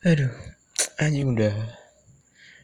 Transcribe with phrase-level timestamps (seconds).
[0.00, 0.32] aduh
[0.96, 1.52] anjing udah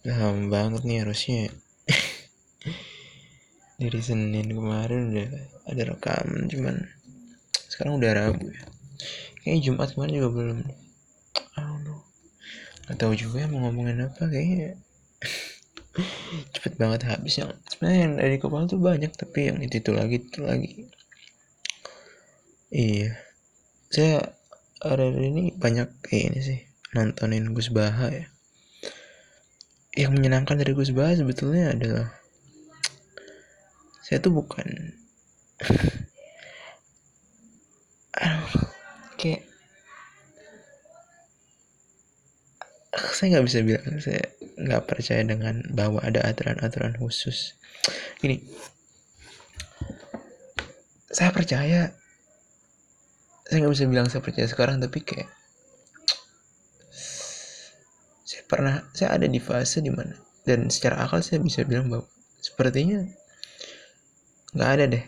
[0.00, 1.52] udah lama banget nih harusnya.
[3.84, 5.28] Dari Senin kemarin udah
[5.68, 6.88] ada rekaman cuman
[7.68, 8.64] sekarang udah Rabu ya.
[9.44, 10.58] Kayaknya Jumat kemarin juga belum.
[11.52, 12.00] I don't know.
[12.88, 14.80] Nggak tahu juga mau ngomongin apa kayaknya
[16.56, 17.52] cepet banget habisnya.
[17.68, 20.72] Sebenarnya yang dari kepala tuh banyak tapi yang itu itu lagi itu lagi.
[22.72, 23.20] Iya.
[23.92, 24.32] Saya
[24.80, 28.26] hari ini banyak kayak ini sih nontonin Gus Baha ya.
[29.98, 32.14] Yang menyenangkan dari Gus Baha sebetulnya adalah
[34.04, 34.64] saya tuh bukan
[39.20, 39.44] kayak
[43.12, 44.22] saya nggak bisa bilang saya
[44.58, 47.54] nggak percaya dengan bahwa ada aturan-aturan khusus.
[48.22, 48.38] Ini
[51.08, 51.90] saya percaya
[53.48, 55.28] saya nggak bisa bilang saya percaya sekarang tapi kayak
[58.28, 60.16] saya pernah saya ada di fase di mana
[60.48, 62.08] dan secara akal saya bisa bilang bahwa
[62.40, 63.04] sepertinya
[64.56, 65.04] nggak ada deh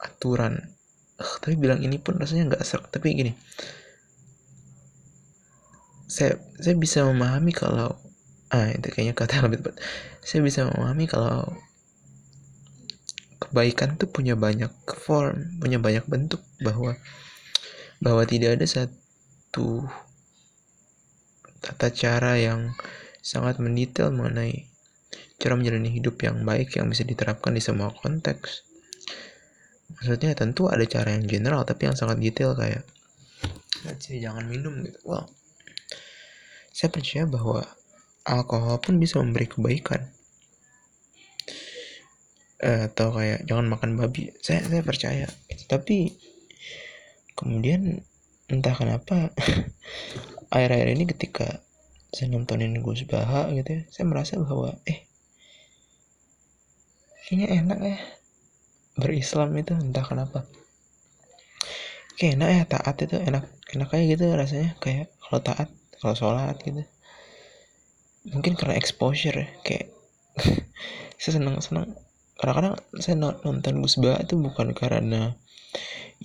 [0.00, 0.56] aturan.
[1.14, 2.88] Uh, tapi bilang ini pun rasanya nggak serak.
[2.88, 3.32] Tapi gini
[6.08, 7.96] saya saya bisa memahami kalau
[8.52, 9.76] ah itu kayaknya kata yang lebih tepat.
[10.24, 11.52] Saya bisa memahami kalau
[13.44, 14.72] kebaikan tuh punya banyak
[15.04, 16.96] form punya banyak bentuk bahwa
[18.00, 19.84] bahwa tidak ada satu
[21.64, 22.76] tata cara yang
[23.24, 24.68] sangat mendetail mengenai
[25.40, 28.68] cara menjalani hidup yang baik yang bisa diterapkan di semua konteks.
[29.96, 32.84] Maksudnya tentu ada cara yang general tapi yang sangat detail kayak
[34.04, 35.00] jangan minum gitu.
[35.08, 35.24] Wow
[36.74, 37.62] saya percaya bahwa
[38.26, 40.10] alkohol pun bisa memberi kebaikan.
[42.58, 44.34] Uh, atau kayak jangan makan babi.
[44.42, 45.30] Saya saya percaya.
[45.70, 46.18] Tapi
[47.38, 48.02] kemudian
[48.52, 49.32] entah kenapa
[50.54, 51.64] akhir-akhir ini ketika
[52.14, 55.08] saya nontonin Gus Baha gitu ya saya merasa bahwa eh
[57.24, 57.98] kayaknya enak ya
[58.94, 60.46] berislam itu entah kenapa.
[62.14, 63.44] Kayak enak ya taat itu enak
[63.74, 64.78] enak kayak gitu rasanya.
[64.78, 65.68] Kayak kalau taat
[65.98, 66.86] kalau sholat gitu.
[68.30, 69.90] Mungkin karena exposure ya kayak
[71.20, 71.98] saya senang senang
[72.38, 75.34] kadang-kadang saya nonton Gus Ba itu bukan karena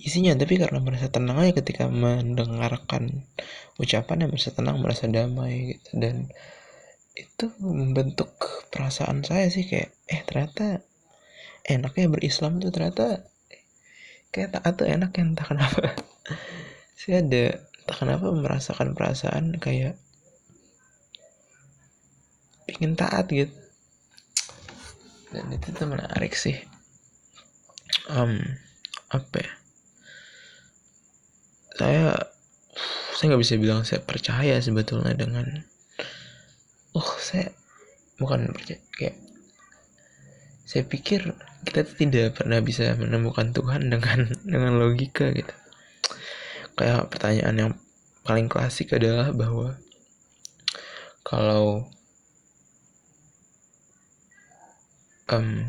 [0.00, 3.28] isinya tapi karena merasa tenang aja ketika mendengarkan
[3.76, 5.90] ucapan yang merasa tenang merasa damai gitu.
[5.98, 6.30] Dan
[7.18, 8.32] itu membentuk
[8.72, 10.80] perasaan saya sih kayak eh ternyata
[11.68, 13.28] enaknya berislam tuh ternyata
[14.30, 15.98] kayak tak atau enak yang entah kenapa.
[17.00, 19.98] Saya ada entah kenapa merasakan perasaan kayak
[22.70, 23.52] ingin taat gitu.
[25.30, 26.58] Dan itu tuh menarik sih.
[28.10, 28.38] Um,
[29.10, 29.52] apa ya?
[31.76, 32.04] Saya
[33.14, 35.44] saya nggak bisa bilang saya percaya sebetulnya dengan
[36.96, 37.52] oh saya
[38.16, 39.16] bukan percaya kayak
[40.64, 41.34] saya pikir
[41.66, 45.52] kita tidak pernah bisa menemukan Tuhan dengan dengan logika gitu.
[46.78, 47.72] Kayak pertanyaan yang
[48.24, 49.76] paling klasik adalah bahwa
[51.26, 51.84] kalau
[55.28, 55.68] um,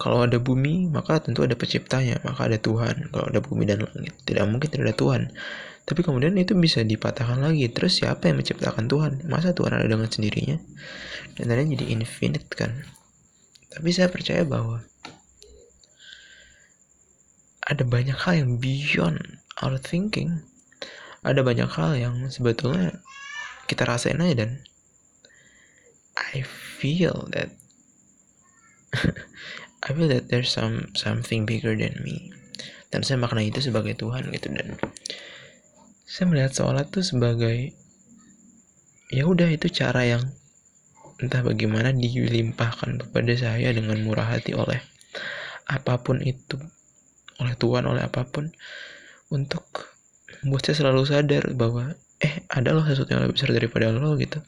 [0.00, 3.12] kalau ada bumi maka tentu ada penciptanya maka ada Tuhan.
[3.12, 5.22] Kalau ada bumi dan langit tidak mungkin tidak ada Tuhan.
[5.84, 7.68] Tapi kemudian itu bisa dipatahkan lagi.
[7.68, 9.28] Terus siapa yang menciptakan Tuhan?
[9.28, 10.56] Masa Tuhan ada dengan sendirinya?
[11.36, 12.72] Dan tadi jadi infinite kan?
[13.68, 14.80] Tapi saya percaya bahwa
[17.68, 19.20] ada banyak hal yang beyond
[19.60, 20.40] our thinking.
[21.20, 23.04] Ada banyak hal yang sebetulnya
[23.68, 24.64] kita rasain aja dan
[26.16, 27.52] I feel that
[29.80, 32.30] I feel that there's some something bigger than me.
[32.92, 34.76] Dan saya makna itu sebagai Tuhan gitu dan.
[36.04, 37.72] Saya melihat sholat tuh sebagai
[39.08, 40.22] ya udah itu cara yang
[41.20, 44.80] entah bagaimana dilimpahkan kepada saya dengan murah hati oleh
[45.70, 46.56] apa pun itu
[47.38, 48.50] oleh Tuhan oleh apa pun
[49.30, 49.64] untuk
[50.42, 54.40] membuat saya selalu sadar bahwa eh ada loh sesuatu yang lebih besar daripada lo gitu.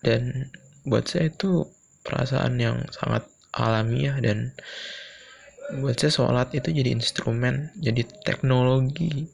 [0.00, 0.48] Dan
[0.86, 1.68] buat saya itu
[2.06, 4.52] perasaan yang sangat alamiah dan
[5.80, 9.28] buat saya sholat itu jadi instrumen jadi teknologi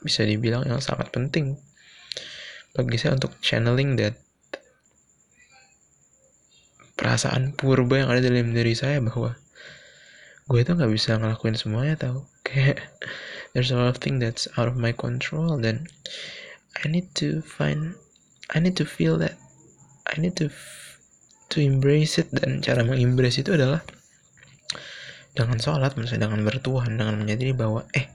[0.00, 1.58] bisa dibilang yang sangat penting
[2.72, 4.14] bagi saya untuk channeling that
[7.00, 9.32] perasaan purba yang ada dalam diri saya bahwa
[10.52, 12.28] gue tuh nggak bisa ngelakuin semuanya tau.
[12.46, 12.84] Kayak
[13.56, 15.88] there's a lot of thing that's out of my control dan
[16.84, 17.96] I need to find
[18.52, 19.40] I need to feel that
[20.10, 20.52] I need to
[21.50, 23.82] to embrace it dan cara mengembrace itu adalah
[25.34, 28.10] dengan sholat misalnya dengan bertuhan dengan menyadari bahwa eh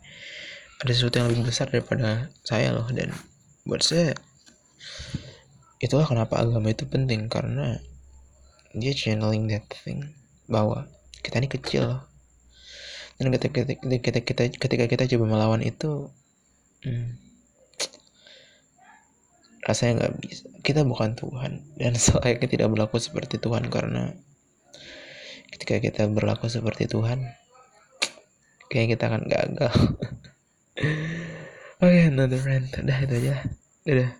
[0.80, 2.88] ada sesuatu yang lebih besar daripada saya loh.
[2.92, 3.12] Dan
[3.64, 4.16] buat saya
[5.80, 7.80] itulah kenapa agama itu penting karena
[8.76, 10.16] dia channeling that thing
[10.52, 10.88] bahwa
[11.24, 12.02] kita ini kecil loh.
[13.16, 16.12] Dan ketika kita, kita, kita ketika kita coba melawan itu
[16.84, 17.25] hmm,
[19.66, 20.46] rasanya nggak bisa.
[20.62, 21.76] Kita bukan Tuhan.
[21.76, 24.14] Dan selayaknya tidak berlaku seperti Tuhan karena
[25.50, 27.26] ketika kita berlaku seperti Tuhan
[28.70, 29.74] kayak kita akan gagal.
[31.84, 33.36] Oke okay, another rant udah itu aja.
[33.84, 34.12] Dadah